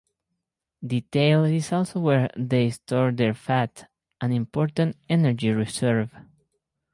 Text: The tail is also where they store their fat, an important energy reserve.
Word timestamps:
The 0.81 1.01
tail 1.11 1.43
is 1.43 1.71
also 1.71 1.99
where 1.99 2.31
they 2.35 2.71
store 2.71 3.11
their 3.11 3.35
fat, 3.35 3.87
an 4.19 4.31
important 4.31 4.97
energy 5.07 5.51
reserve. 5.51 6.11